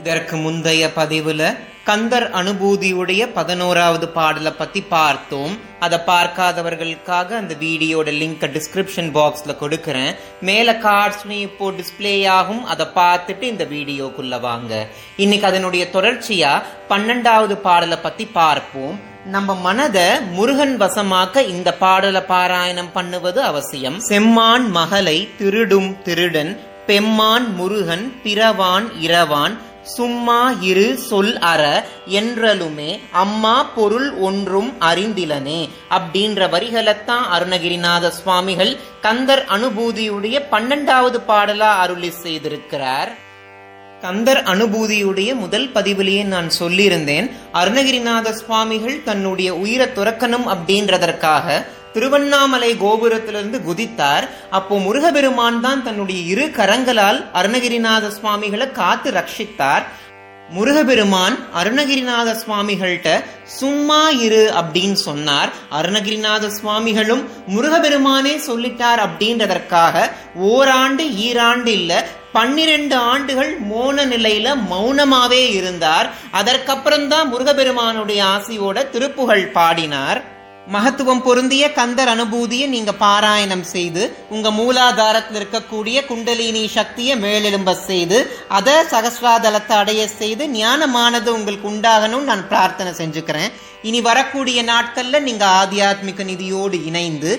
[0.00, 1.42] இதற்கு முந்தைய பதிவுல
[1.88, 5.54] கந்தர் அனுபூதியுடைய பதினோராவது பாடலை பத்தி பார்த்தோம்.
[5.84, 10.12] அதை பார்க்காதவர்களுக்காக அந்த வீடியோட லிங்க் டிஸ்கிரிப்ஷன் பாக்ஸ்ல கொடுக்கறேன்.
[10.48, 12.62] மேல கார்ட்ஸ்லயும் இப்போ டிஸ்பிளே ஆகும்.
[12.72, 14.72] அதை பார்த்துட்டு இந்த வீடியோக்குள்ள வாங்க.
[15.16, 16.52] இன்னைக்கு அதனுடைய தொடர்ச்சியா
[16.90, 18.96] பன்னெண்டாவது பாடலை பத்தி பார்ப்போம்.
[19.34, 19.98] நம்ம மனத
[20.36, 23.98] முருகன் வசமாக்க இந்த பாடலை பாராயணம் பண்ணுவது அவசியம்.
[24.10, 26.52] செம்மான் மகளை திருடும் திருடன்
[26.86, 37.24] பெம்மான் முருகன் பிறவான் இரவான் சும்மா இரு சொல் அற என்றலுமே அம்மா பொருள் ஒன்றும் அறிந்திலனே அப்படின்ற வரிகளைத்தான்
[37.32, 43.08] அருணகிரிநாத சுவாமிகள் கந்தர் அனுபூதியுடைய பன்னெண்டாவது பாடலா அருளி செய்திருக்கிறார்.
[44.00, 54.28] கந்தர் அனுபூதியுடைய முதல் பதிவிலேயே நான் சொல்லியிருந்தேன் அருணகிரிநாத சுவாமிகள் தன்னுடைய உயிரை துறக்கணும் அப்படின்றதற்காக திருவண்ணாமலை கோபுரத்திலிருந்து குதித்தார்.
[54.50, 59.82] அப்போ முருகபெருமான் தான் தன்னுடைய இரு கரங்களால் அருணகிரிநாத சுவாமிகளை காத்து ரட்சித்தார்.
[60.50, 65.50] முருகபெருமான் அருணகிரிநாத சுவாமிகள்கிட்ட சும்மா இரு அப்படின்னு சொன்னார்.
[65.70, 76.10] அருணகிரிநாத சுவாமிகளும் முருகபெருமானே சொல்லிட்டார் அப்படின்றதற்காக ஓராண்டு ஈராண்டு இல்ல பன்னிரண்டு ஆண்டுகள் மோன நிலையில மௌனமாவே இருந்தார்.
[76.32, 80.38] அதற்கப்புறம்தான் முருகபெருமானுடைய ஆசையோட திருப்புகழ் பாடினார்.
[80.66, 88.74] மகத்துவம் பொருந்திய கந்தர் அனுபூதியை நீங்க பாராயணம் செய்து உங்க மூலாதாரத்தில் இருக்கக்கூடிய குண்டலினி சக்தியை மேலெழும்ப செய்து அதை
[88.90, 93.50] சகசிராதலத்தை அடைய செய்து ஞானமானது உங்களுக்கு உண்டாகணும் நான் பிரார்த்தனை செஞ்சுக்கிறேன்.
[93.82, 97.30] இனி வரக்கூடிய நாட்கள்ல நீங்க ஆத்தியாத்மிக நிதியோடு இணைந்து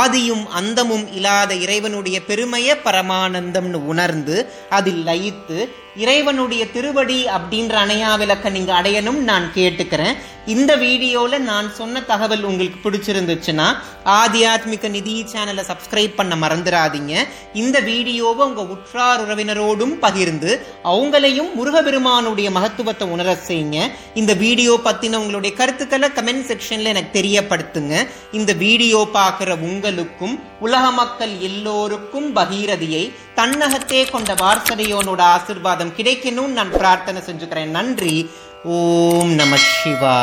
[0.00, 4.36] ஆதியும் அந்தமும் இல்லாத இறைவனுடைய பெருமைய பரமானந்தம்னு உணர்ந்து
[4.70, 5.58] அதில் லயித்து
[5.96, 10.16] இறைவனுடைய திருவடி அப்படின்ற அணையா விளக்க நீங்க அடையணும் நான் கேட்டுக்கிறேன்.
[10.46, 13.68] இந்த வீடியோல நான் சொன்ன தகவல் உங்களுக்கு பிடிச்சிருந்துச்சுன்னா
[14.04, 17.14] ஆத்தியாத்மிக நிதி சேனலை சப்ஸ்கிரைப் பண்ண மறந்துடாதீங்க
[17.62, 20.50] இந்த வீடியோவை உங்க உற்றார் உறவினரோடும் பகிர்ந்து
[20.84, 23.80] அவங்களையும் முருகபெருமானுடைய மகத்துவத்தை உணர செய்யுங்க.
[24.14, 27.94] இந்த வீடியோ பத்தின உங்களுடைய கருத்து கருத்துக்களை கமெண்ட் செக்ஷன்ல எனக்கு தெரியப்படுத்துங்க.
[28.32, 33.04] இந்த வீடியோ பார்க்குற உங்களுக்கும் உலக மக்கள் எல்லோருக்கும் பகீரதியை
[33.34, 37.74] தன்னகத்தே கொண்ட வார்சதையோனோட ஆசிர்வாதம் கிடைக்கணும்னு நான் பிரார்த்தனை செஞ்சுக்கிறேன்.
[37.78, 38.30] நன்றி.
[38.64, 40.16] ஓம் நம சிவா